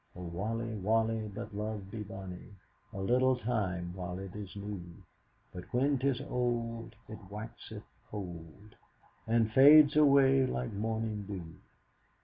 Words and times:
O 0.15 0.23
waly! 0.23 0.73
waly! 0.77 1.27
but 1.27 1.55
love 1.55 1.91
be 1.91 2.01
bonny 2.01 2.55
A 2.91 2.99
little 2.99 3.35
time 3.37 3.93
while 3.93 4.17
it 4.17 4.35
is 4.35 4.55
new, 4.55 4.83
But 5.53 5.71
when 5.71 5.99
'tis 5.99 6.19
auld, 6.21 6.95
it 7.07 7.19
waxeth 7.29 7.83
cauld, 8.09 8.73
And 9.27 9.51
fades 9.53 9.95
awa' 9.95 10.47
like 10.47 10.73
morning 10.73 11.25
dew!" 11.27 11.53